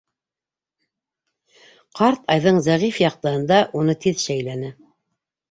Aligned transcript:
Ҡарт 1.99 2.23
айҙың 2.37 2.57
зәғиф 2.69 2.99
яҡтыһында 3.05 3.61
уны 3.83 3.97
тиҙ 4.07 4.27
шәйләне. 4.27 4.75